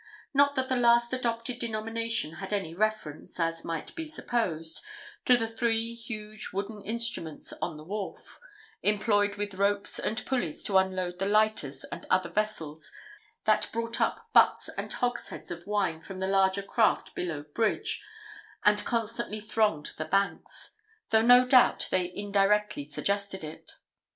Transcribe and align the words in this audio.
Not 0.33 0.55
that 0.55 0.67
the 0.67 0.75
last 0.75 1.13
adopted 1.13 1.59
denomination 1.59 2.37
had 2.37 2.51
any 2.51 2.73
reference, 2.73 3.39
as 3.39 3.63
might 3.63 3.93
be 3.95 4.07
supposed, 4.07 4.81
to 5.25 5.37
the 5.37 5.47
three 5.47 5.93
huge 5.93 6.49
wooden 6.51 6.81
instruments 6.81 7.53
on 7.61 7.77
the 7.77 7.83
wharf, 7.83 8.39
employed 8.81 9.35
with 9.35 9.53
ropes 9.53 9.99
and 9.99 10.25
pulleys 10.25 10.63
to 10.63 10.79
unload 10.79 11.19
the 11.19 11.27
lighters 11.27 11.83
and 11.91 12.07
other 12.09 12.29
vessels 12.29 12.91
that 13.45 13.69
brought 13.71 14.01
up 14.01 14.27
butts 14.33 14.69
and 14.69 14.91
hogsheads 14.93 15.51
of 15.51 15.67
wine 15.67 16.01
from 16.01 16.17
the 16.17 16.25
larger 16.25 16.63
craft 16.63 17.13
below 17.13 17.43
Bridge, 17.43 18.03
and 18.65 18.83
constantly 18.83 19.39
thronged 19.39 19.91
the 19.97 20.05
banks; 20.05 20.75
though, 21.11 21.21
no 21.21 21.45
doubt, 21.47 21.89
they 21.91 22.11
indirectly 22.15 22.83
suggested 22.85 23.43
it. 23.43 23.73